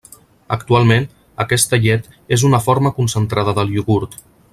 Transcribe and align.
Actualment, 0.55 1.03
aquesta 1.45 1.79
llet 1.83 2.09
és 2.39 2.45
una 2.51 2.61
forma 2.69 2.93
concentrada 3.01 3.55
del 3.61 3.75
iogurt. 3.77 4.19